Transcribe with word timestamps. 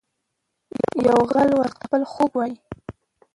یو 1.07 1.19
غل 1.31 1.49
ورته 1.59 1.81
خپل 1.87 2.01
خوب 2.11 2.31
وايي. 2.35 2.55